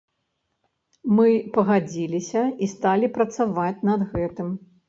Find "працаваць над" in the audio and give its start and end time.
3.19-4.09